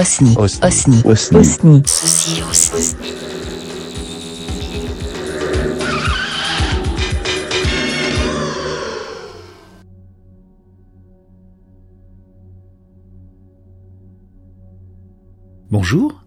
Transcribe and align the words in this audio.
Osni. 0.00 0.34
Osni. 0.38 1.02
Osni. 1.04 1.82
Bonjour, 15.70 16.24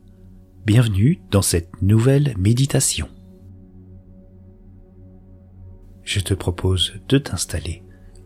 bienvenue 0.67 1.19
dans 1.31 1.41
cette 1.41 1.81
nouvelle 1.81 2.35
méditation. 2.37 3.09
Je 6.03 6.19
te 6.19 6.35
propose 6.35 6.93
de 7.09 7.17
t'installer 7.17 7.81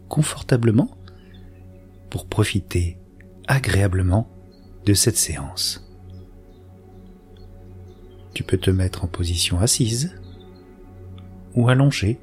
confortablement 0.09 0.91
pour 2.09 2.27
profiter 2.27 2.97
agréablement 3.47 4.36
de 4.87 4.93
cette 4.93 5.17
séance. 5.17 5.85
Tu 8.33 8.43
peux 8.43 8.57
te 8.57 8.71
mettre 8.71 9.03
en 9.03 9.07
position 9.07 9.59
assise 9.59 10.17
ou 11.55 11.67
allongée, 11.67 12.21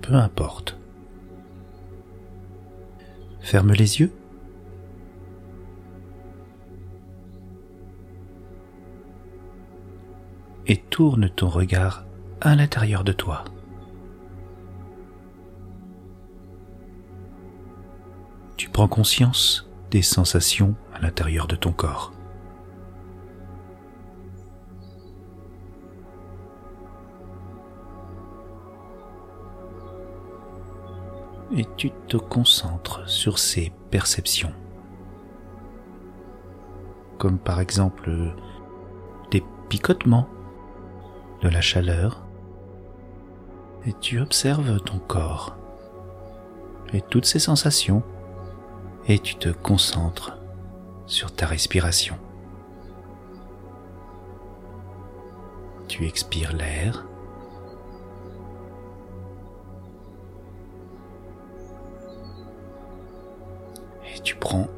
peu 0.00 0.14
importe. 0.14 0.78
Ferme 3.42 3.72
les 3.72 4.00
yeux 4.00 4.10
et 10.66 10.78
tourne 10.78 11.28
ton 11.28 11.50
regard 11.50 12.06
à 12.40 12.56
l'intérieur 12.56 13.04
de 13.04 13.12
toi. 13.12 13.44
Tu 18.56 18.70
prends 18.70 18.88
conscience 18.88 19.68
des 19.90 20.00
sensations 20.00 20.74
l'intérieur 21.02 21.48
de 21.48 21.56
ton 21.56 21.72
corps. 21.72 22.12
Et 31.54 31.66
tu 31.76 31.90
te 32.08 32.16
concentres 32.16 33.06
sur 33.06 33.38
ces 33.38 33.72
perceptions. 33.90 34.54
Comme 37.18 37.38
par 37.38 37.60
exemple 37.60 38.34
des 39.30 39.44
picotements 39.68 40.28
de 41.42 41.48
la 41.48 41.60
chaleur 41.60 42.24
et 43.84 43.92
tu 44.00 44.20
observes 44.20 44.80
ton 44.80 44.98
corps 44.98 45.56
et 46.92 47.02
toutes 47.02 47.26
ces 47.26 47.38
sensations 47.38 48.02
et 49.06 49.18
tu 49.18 49.34
te 49.34 49.48
concentres 49.48 50.41
sur 51.12 51.30
ta 51.30 51.44
respiration. 51.44 52.16
Tu 55.86 56.06
expires 56.06 56.54
l'air 56.54 57.04
et 64.06 64.20
tu 64.20 64.36
prends 64.36 64.68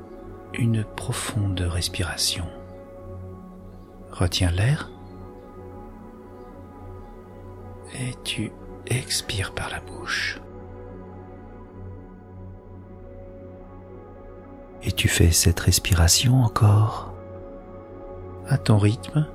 une 0.54 0.82
profonde 0.82 1.60
respiration. 1.60 2.46
Retiens 4.10 4.50
l'air 4.50 4.90
et 7.94 8.12
tu 8.24 8.50
expires 8.88 9.54
par 9.54 9.70
la 9.70 9.78
bouche. 9.78 10.40
Tu 15.04 15.10
fais 15.10 15.32
cette 15.32 15.60
respiration 15.60 16.42
encore? 16.42 17.12
À 18.48 18.56
ton 18.56 18.78
rythme. 18.78 19.26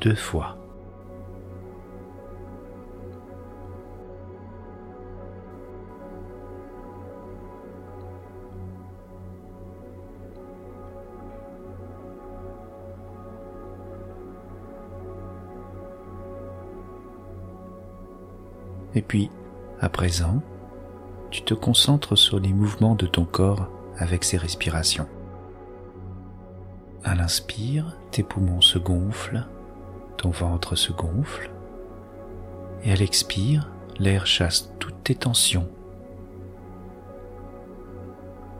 Deux 0.00 0.16
fois. 0.16 0.56
Et 18.96 19.02
puis, 19.02 19.30
à 19.80 19.88
présent, 19.88 20.42
tu 21.30 21.42
te 21.42 21.54
concentres 21.54 22.18
sur 22.18 22.40
les 22.40 22.52
mouvements 22.52 22.96
de 22.96 23.06
ton 23.06 23.24
corps 23.24 23.68
avec 23.98 24.24
ses 24.24 24.36
respirations. 24.36 25.08
À 27.04 27.14
l'inspire, 27.14 27.98
tes 28.10 28.22
poumons 28.22 28.60
se 28.60 28.78
gonflent, 28.78 29.46
ton 30.16 30.30
ventre 30.30 30.74
se 30.74 30.92
gonfle, 30.92 31.50
et 32.82 32.92
à 32.92 32.96
l'expire, 32.96 33.70
l'air 33.98 34.26
chasse 34.26 34.72
toutes 34.78 35.04
tes 35.04 35.14
tensions, 35.14 35.68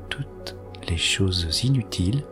toutes 0.08 0.56
les 0.88 0.96
choses 0.96 1.64
inutiles, 1.64 2.24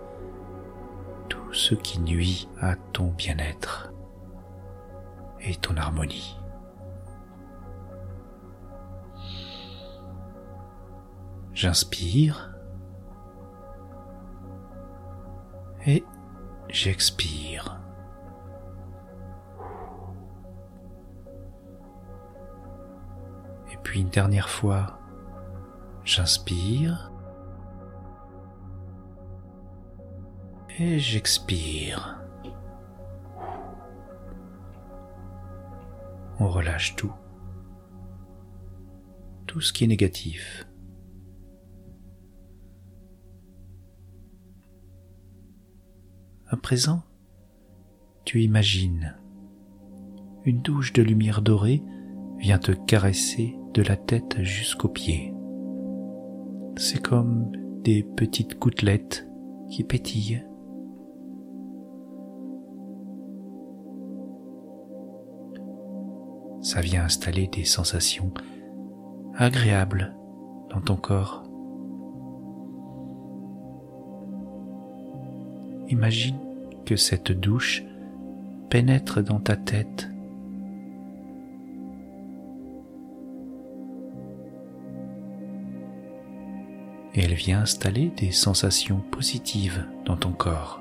tout 1.29 1.53
ce 1.53 1.75
qui 1.75 2.01
nuit 2.01 2.49
à 2.61 2.77
ton 2.93 3.09
bien-être 3.09 3.93
et 5.41 5.55
ton 5.57 5.77
harmonie. 5.77 6.39
J'inspire 11.55 12.52
et 15.87 16.05
j'expire. 16.69 17.81
Et 23.73 23.77
puis 23.83 24.01
une 24.01 24.09
dernière 24.09 24.49
fois, 24.49 24.99
j'inspire 26.05 27.11
et 30.79 30.99
j'expire. 30.99 32.19
On 36.39 36.49
relâche 36.49 36.97
tout, 36.97 37.13
tout 39.47 39.61
ce 39.61 39.73
qui 39.73 39.85
est 39.85 39.89
négatif. 39.89 40.67
À 46.53 46.57
présent, 46.59 47.01
tu 48.27 48.43
imagines 48.43 49.17
une 50.45 50.61
douche 50.61 50.93
de 50.93 51.03
lumière 51.03 51.41
dorée 51.41 51.83
vient 52.37 52.59
te 52.59 52.73
caresser 52.73 53.57
de 53.73 53.81
la 53.81 53.97
tête 53.97 54.37
jusqu'aux 54.43 54.91
pieds. 54.91 55.33
C'est 56.77 57.01
comme 57.01 57.53
des 57.83 58.03
petites 58.03 58.59
gouttelettes 58.59 59.27
qui 59.71 59.83
pétillent. 59.83 60.45
Ça 66.61 66.83
vient 66.83 67.05
installer 67.05 67.47
des 67.47 67.65
sensations 67.65 68.31
agréables 69.37 70.15
dans 70.69 70.83
ton 70.83 70.97
corps. 70.97 71.42
Imagine 75.93 76.39
que 76.87 76.97
cette 76.97 77.33
douche 77.33 77.85
pénètre 78.71 79.23
dans 79.23 79.41
ta 79.41 79.57
tête. 79.57 80.09
Et 87.15 87.21
elle 87.21 87.35
vient 87.35 87.61
installer 87.61 88.11
des 88.17 88.31
sensations 88.31 89.01
positives 89.11 89.87
dans 90.07 90.17
ton 90.17 90.33
corps. 90.33 90.81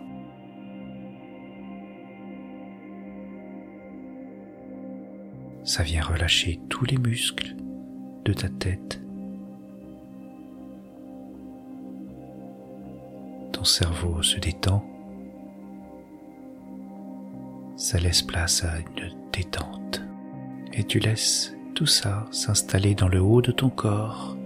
Ça 5.65 5.83
vient 5.83 6.03
relâcher 6.03 6.61
tous 6.69 6.85
les 6.85 6.97
muscles 6.97 7.57
de 8.23 8.31
ta 8.31 8.47
tête. 8.47 9.01
Ton 13.51 13.65
cerveau 13.65 14.23
se 14.23 14.39
détend 14.39 14.85
ça 17.91 17.99
laisse 17.99 18.21
place 18.21 18.63
à 18.63 18.79
une 18.79 19.11
détente. 19.33 20.01
Et 20.71 20.85
tu 20.85 20.99
laisses 20.99 21.53
tout 21.75 21.85
ça 21.85 22.25
s'installer 22.31 22.95
dans 22.95 23.09
le 23.09 23.19
haut 23.19 23.41
de 23.41 23.51
ton 23.51 23.69
corps. 23.69 24.37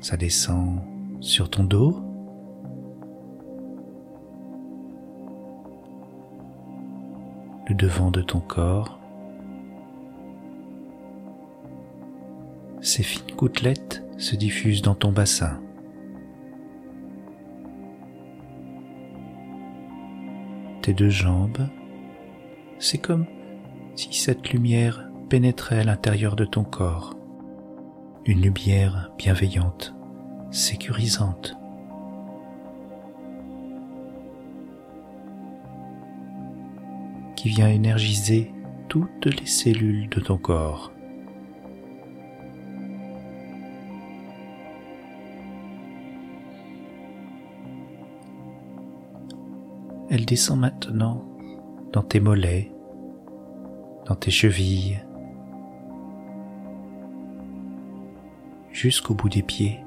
Ça 0.00 0.16
descend 0.16 0.78
sur 1.18 1.50
ton 1.50 1.64
dos. 1.64 2.00
Le 7.68 7.74
devant 7.74 8.12
de 8.12 8.22
ton 8.22 8.38
corps. 8.38 9.00
Ces 12.82 13.02
fines 13.02 13.34
gouttelettes 13.36 14.04
se 14.16 14.36
diffuse 14.36 14.80
dans 14.80 14.94
ton 14.94 15.10
bassin. 15.10 15.61
Tes 20.82 20.94
deux 20.94 21.10
jambes, 21.10 21.68
c'est 22.80 22.98
comme 22.98 23.26
si 23.94 24.12
cette 24.12 24.50
lumière 24.50 25.08
pénétrait 25.28 25.78
à 25.78 25.84
l'intérieur 25.84 26.34
de 26.34 26.44
ton 26.44 26.64
corps. 26.64 27.14
Une 28.24 28.40
lumière 28.40 29.12
bienveillante, 29.16 29.94
sécurisante. 30.50 31.56
qui 37.36 37.48
vient 37.48 37.68
énergiser 37.68 38.52
toutes 38.88 39.26
les 39.26 39.46
cellules 39.46 40.08
de 40.08 40.20
ton 40.20 40.38
corps. 40.38 40.92
Elle 50.14 50.26
descend 50.26 50.60
maintenant 50.60 51.24
dans 51.90 52.02
tes 52.02 52.20
mollets, 52.20 52.70
dans 54.04 54.14
tes 54.14 54.30
chevilles, 54.30 55.02
jusqu'au 58.72 59.14
bout 59.14 59.30
des 59.30 59.40
pieds. 59.40 59.80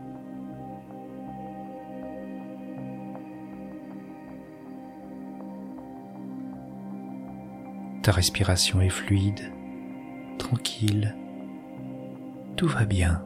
Ta 8.02 8.12
respiration 8.12 8.82
est 8.82 8.90
fluide, 8.90 9.54
tranquille, 10.40 11.16
tout 12.56 12.68
va 12.68 12.86
bien. 12.86 13.24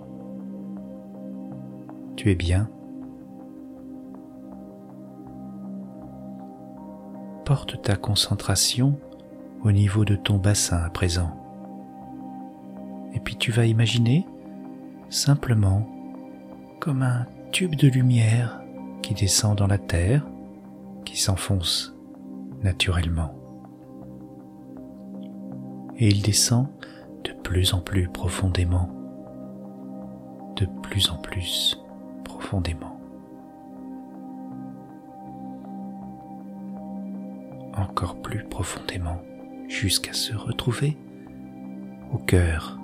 Tu 2.18 2.30
es 2.30 2.36
bien. 2.36 2.70
Porte 7.50 7.82
ta 7.82 7.96
concentration 7.96 9.00
au 9.64 9.72
niveau 9.72 10.06
de 10.06 10.16
ton 10.16 10.38
bassin 10.38 10.78
à 10.78 10.92
présent. 10.92 11.36
Et 13.16 13.20
puis 13.20 13.38
tu 13.38 13.52
vas 13.52 13.66
imaginer 13.66 14.28
simplement 15.10 15.90
comme 16.80 17.02
un 17.02 17.26
tube 17.52 17.74
de 17.74 17.88
lumière 17.88 18.62
qui 19.02 19.16
descend 19.16 19.58
dans 19.58 19.66
la 19.66 19.80
terre, 19.80 20.28
qui 21.06 21.20
s'enfonce 21.20 21.96
naturellement 22.62 23.34
et 25.98 26.08
il 26.08 26.22
descend 26.22 26.68
de 27.24 27.32
plus 27.32 27.74
en 27.74 27.82
plus 27.82 28.08
profondément, 28.10 28.92
de 30.56 30.68
plus 30.84 31.10
en 31.10 31.18
plus 31.18 31.82
profondément. 32.24 32.99
Encore 37.80 38.22
plus 38.22 38.44
profondément 38.44 39.22
jusqu'à 39.70 40.12
se 40.12 40.36
retrouver 40.36 40.98
au 42.12 42.18
cœur, 42.18 42.78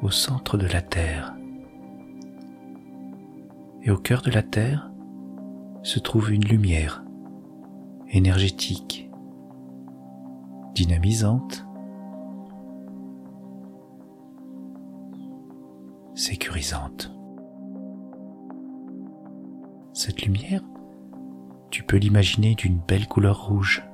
au 0.00 0.10
centre 0.10 0.56
de 0.56 0.66
la 0.66 0.80
Terre. 0.80 1.36
Et 3.82 3.90
au 3.90 3.98
cœur 3.98 4.22
de 4.22 4.30
la 4.30 4.42
Terre 4.42 4.90
se 5.82 5.98
trouve 5.98 6.32
une 6.32 6.44
lumière 6.44 7.04
énergétique, 8.08 9.10
dynamisante, 10.74 11.66
sécurisante. 16.14 17.12
Cette 19.92 20.22
lumière, 20.22 20.62
tu 21.70 21.82
peux 21.82 21.98
l'imaginer 21.98 22.54
d'une 22.54 22.78
belle 22.78 23.06
couleur 23.06 23.46
rouge, 23.46 23.84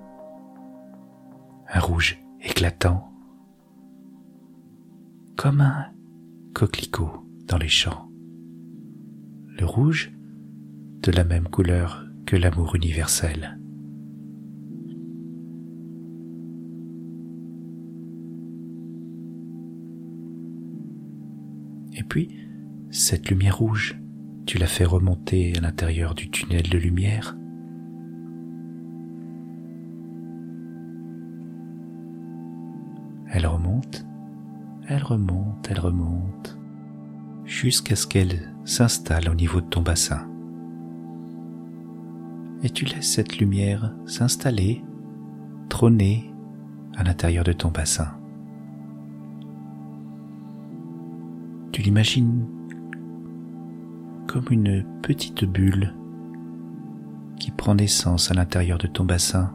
un 1.73 1.81
rouge 1.81 2.23
éclatant, 2.41 3.13
comme 5.37 5.61
un 5.61 5.87
coquelicot 6.55 7.27
dans 7.47 7.59
les 7.59 7.69
champs. 7.69 8.09
Le 9.59 9.65
rouge, 9.65 10.13
de 11.03 11.13
la 11.13 11.25
même 11.25 11.49
couleur 11.49 12.07
que 12.25 12.37
l'amour 12.37 12.75
universel. 12.75 13.59
Et 21.95 22.03
puis, 22.03 22.37
cette 22.91 23.31
lumière 23.31 23.59
rouge, 23.59 23.99
tu 24.47 24.59
la 24.59 24.67
fais 24.67 24.85
remonter 24.85 25.57
à 25.57 25.61
l'intérieur 25.61 26.15
du 26.15 26.31
tunnel 26.31 26.69
de 26.69 26.79
lumière. 26.79 27.37
Elle 34.97 35.05
remonte, 35.05 35.69
elle 35.69 35.79
remonte, 35.79 36.59
jusqu'à 37.45 37.97
ce 37.97 38.07
qu'elle 38.07 38.55
s'installe 38.65 39.29
au 39.29 39.35
niveau 39.35 39.61
de 39.61 39.67
ton 39.67 39.83
bassin. 39.83 40.27
Et 42.63 42.71
tu 42.71 42.87
laisses 42.87 43.13
cette 43.13 43.37
lumière 43.37 43.95
s'installer, 44.07 44.83
trôner 45.69 46.33
à 46.97 47.05
l'intérieur 47.05 47.45
de 47.45 47.53
ton 47.53 47.69
bassin. 47.69 48.09
Tu 51.73 51.83
l'imagines 51.83 52.47
comme 54.27 54.47
une 54.51 54.83
petite 55.03 55.45
bulle 55.45 55.95
qui 57.39 57.51
prend 57.51 57.75
naissance 57.75 58.31
à 58.31 58.35
l'intérieur 58.35 58.79
de 58.79 58.87
ton 58.87 59.05
bassin 59.05 59.53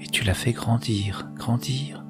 et 0.00 0.06
tu 0.06 0.24
la 0.24 0.32
fais 0.32 0.52
grandir, 0.52 1.30
grandir, 1.36 2.05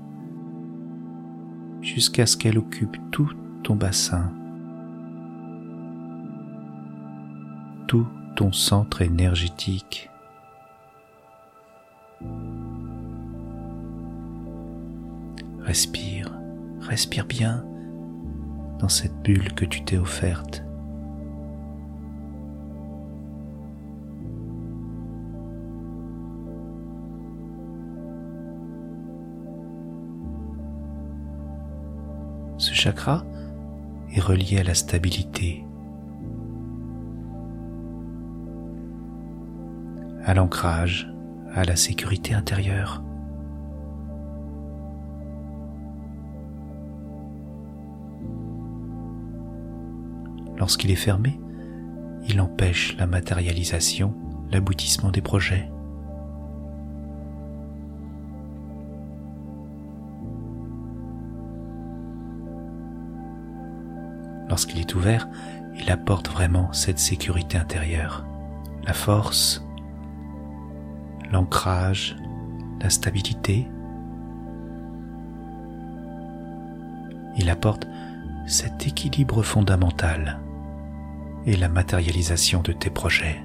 jusqu'à 1.97 2.27
ce 2.27 2.37
qu'elle 2.37 2.59
occupe 2.59 2.99
tout 3.11 3.33
ton 3.63 3.75
bassin, 3.75 4.31
tout 7.89 8.07
ton 8.37 8.53
centre 8.53 9.01
énergétique. 9.01 10.11
Respire, 15.61 16.39
respire 16.81 17.25
bien 17.25 17.65
dans 18.79 18.91
cette 18.91 19.17
bulle 19.23 19.55
que 19.55 19.65
tu 19.65 19.83
t'es 19.83 19.97
offerte. 19.97 20.66
Chakra 32.77 33.25
est 34.15 34.21
relié 34.21 34.59
à 34.59 34.63
la 34.63 34.75
stabilité, 34.75 35.65
à 40.25 40.35
l'ancrage, 40.35 41.11
à 41.55 41.65
la 41.65 41.75
sécurité 41.75 42.35
intérieure. 42.35 43.03
Lorsqu'il 50.59 50.91
est 50.91 50.97
fermé, 50.97 51.41
il 52.29 52.41
empêche 52.41 52.97
la 52.99 53.07
matérialisation, 53.07 54.15
l'aboutissement 54.51 55.11
des 55.11 55.23
projets. 55.23 55.71
Lorsqu'il 64.77 64.81
est 64.81 64.95
ouvert, 64.95 65.29
il 65.75 65.91
apporte 65.91 66.29
vraiment 66.29 66.71
cette 66.75 66.99
sécurité 66.99 67.57
intérieure, 67.57 68.27
la 68.85 68.93
force, 68.93 69.67
l'ancrage, 71.33 72.15
la 72.83 72.91
stabilité. 72.91 73.67
Il 77.39 77.49
apporte 77.49 77.89
cet 78.47 78.87
équilibre 78.87 79.43
fondamental 79.43 80.41
et 81.47 81.57
la 81.57 81.71
matérialisation 81.71 82.61
de 82.61 82.73
tes 82.73 82.91
projets. 82.91 83.43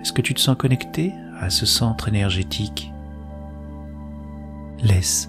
Est-ce 0.00 0.12
que 0.12 0.22
tu 0.22 0.32
te 0.32 0.40
sens 0.40 0.56
connecté 0.56 1.12
à 1.40 1.50
ce 1.50 1.66
centre 1.66 2.06
énergétique? 2.06 2.92
Laisse 4.80 5.28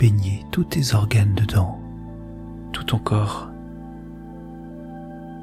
baigner 0.00 0.46
tous 0.50 0.64
tes 0.64 0.94
organes 0.94 1.34
dedans, 1.34 1.78
tout 2.72 2.84
ton 2.84 2.98
corps, 2.98 3.50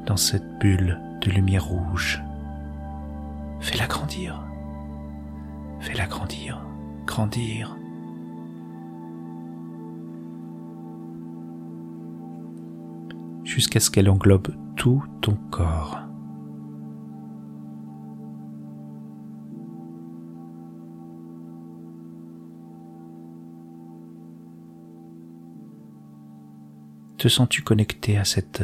dans 0.07 0.17
cette 0.17 0.57
bulle 0.57 0.99
de 1.21 1.29
lumière 1.29 1.63
rouge. 1.63 2.23
Fais-la 3.59 3.85
grandir. 3.85 4.41
Fais-la 5.79 6.07
grandir, 6.07 6.59
grandir. 7.05 7.77
Jusqu'à 13.43 13.79
ce 13.79 13.91
qu'elle 13.91 14.09
englobe 14.09 14.55
tout 14.75 15.03
ton 15.21 15.37
corps. 15.51 16.06
Te 27.27 27.31
sens-tu 27.33 27.61
connecté 27.61 28.17
à 28.17 28.23
cette 28.23 28.63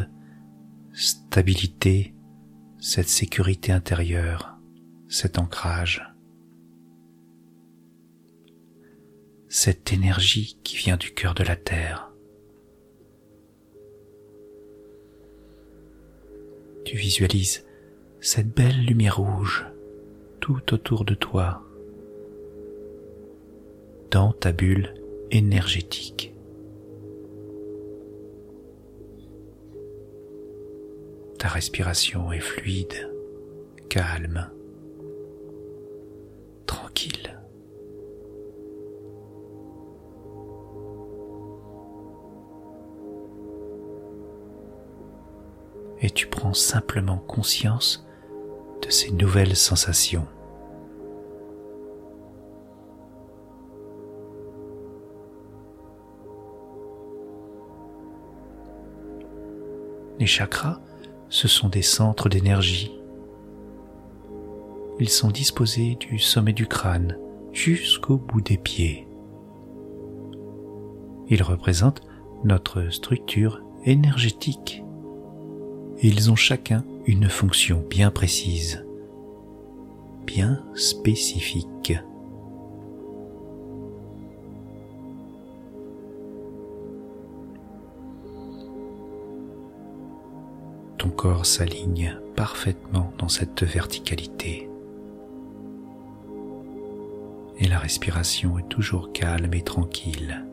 stabilité, 0.93 2.15
cette 2.79 3.10
sécurité 3.10 3.74
intérieure, 3.74 4.55
cet 5.10 5.38
ancrage 5.38 6.10
cette 9.50 9.91
énergie 9.91 10.58
qui 10.63 10.77
vient 10.77 10.96
du 10.96 11.13
cœur 11.13 11.34
de 11.34 11.43
la 11.43 11.58
terre? 11.58 12.10
Tu 16.86 16.96
visualises 16.96 17.65
cette 18.22 18.55
belle 18.55 18.86
lumière 18.86 19.17
rouge 19.17 19.65
tout 20.39 20.74
autour 20.74 21.03
de 21.03 21.15
toi, 21.15 21.67
dans 24.10 24.32
ta 24.32 24.53
bulle 24.53 24.93
énergétique. 25.32 26.32
Ta 31.43 31.50
respiration 31.50 32.31
est 32.31 32.39
fluide, 32.39 33.12
calme, 33.89 34.50
tranquille. 36.65 37.38
et 46.00 46.09
tu 46.09 46.27
prends 46.27 46.53
simplement 46.53 47.17
conscience 47.17 48.07
de 48.81 48.89
ces 48.89 49.12
nouvelles 49.12 49.57
sensations. 49.57 50.27
Les 60.19 60.25
chakras, 60.25 60.79
ce 61.33 61.47
sont 61.47 61.67
des 61.67 61.81
centres 61.81 62.29
d'énergie. 62.29 62.91
Ils 64.99 65.09
sont 65.09 65.31
disposés 65.31 65.97
du 65.99 66.19
sommet 66.19 66.53
du 66.53 66.67
crâne 66.67 67.17
jusqu'au 67.51 68.17
bout 68.17 68.41
des 68.41 68.57
pieds. 68.57 69.07
Ils 71.29 71.41
représentent 71.43 72.01
notre 72.43 72.89
structure 72.89 73.61
énergétique 73.85 74.83
ils 76.05 76.29
ont 76.29 76.35
chacun 76.35 76.83
une 77.05 77.29
fonction 77.29 77.81
bien 77.89 78.11
précise, 78.11 78.85
bien 80.25 80.61
spécifique. 80.75 81.93
Corps 91.13 91.46
s'aligne 91.46 92.17
parfaitement 92.36 93.13
dans 93.17 93.29
cette 93.29 93.63
verticalité. 93.63 94.70
Et 97.60 97.67
la 97.67 97.79
respiration 97.79 98.60
est 98.60 98.67
toujours 98.67 99.13
calme 99.13 99.53
et 99.53 99.62
tranquille. 99.62 100.43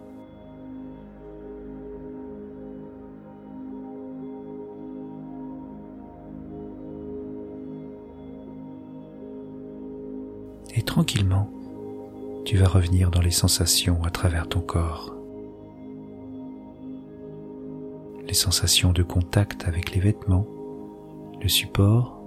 et 10.77 10.83
tranquillement, 10.83 11.51
tu 12.45 12.57
vas 12.57 12.69
revenir 12.69 13.11
dans 13.11 13.21
les 13.21 13.31
sensations 13.31 14.03
à 14.05 14.11
travers 14.11 14.49
ton 14.49 14.61
corps. 14.61 15.20
Les 18.31 18.35
sensations 18.35 18.93
de 18.93 19.03
contact 19.03 19.67
avec 19.67 19.93
les 19.93 20.01
vêtements, 20.01 20.47
le 21.43 21.49
support, 21.49 22.23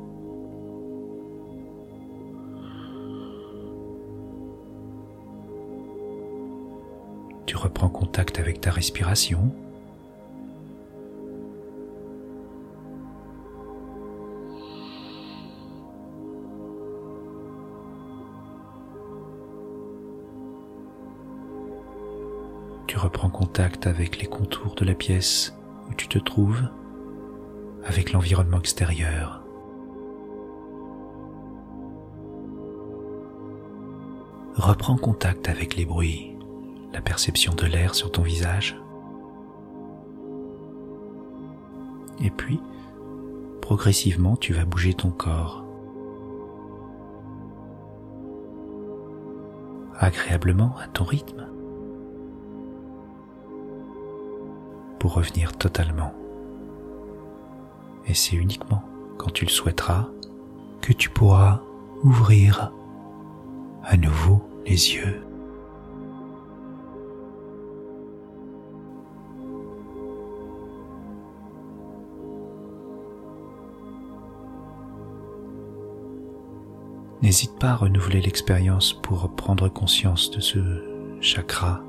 Tu 7.46 7.56
reprends 7.56 7.88
contact 7.88 8.38
avec 8.40 8.60
ta 8.60 8.70
respiration. 8.70 9.50
Tu 22.88 22.98
reprends 22.98 23.30
contact 23.30 23.88
avec 23.88 24.20
les 24.20 24.28
contours 24.28 24.76
de 24.76 24.84
la 24.84 24.96
pièce 24.96 25.54
où 25.90 25.94
tu 25.94 26.08
te 26.08 26.18
trouves, 26.18 26.64
avec 27.86 28.14
l'environnement 28.14 28.60
extérieur. 28.60 29.44
Reprends 34.56 34.98
contact 34.98 35.50
avec 35.50 35.76
les 35.76 35.86
bruits, 35.86 36.38
la 36.94 37.02
perception 37.02 37.54
de 37.54 37.66
l'air 37.66 37.96
sur 37.96 38.12
ton 38.12 38.22
visage. 38.22 38.80
Et 42.24 42.30
puis, 42.30 42.60
progressivement, 43.62 44.36
tu 44.36 44.54
vas 44.54 44.66
bouger 44.66 44.94
ton 44.94 45.10
corps. 45.10 45.66
Agréablement 49.98 50.76
à 50.78 50.88
ton 50.88 51.04
rythme. 51.04 51.53
Revenir 55.08 55.54
totalement. 55.54 56.14
Et 58.08 58.14
c'est 58.14 58.36
uniquement 58.36 58.84
quand 59.18 59.32
tu 59.32 59.46
le 59.46 59.50
souhaiteras 59.50 60.08
que 60.82 60.94
tu 60.94 61.10
pourras 61.10 61.62
ouvrir 62.04 62.72
à 63.84 63.98
nouveau 63.98 64.42
les 64.66 64.96
yeux. 64.96 65.22
N'hésite 77.22 77.58
pas 77.58 77.70
à 77.70 77.76
renouveler 77.76 78.20
l'expérience 78.20 78.92
pour 78.92 79.34
prendre 79.34 79.70
conscience 79.70 80.30
de 80.30 80.42
ce 80.42 80.60
chakra 81.22 81.82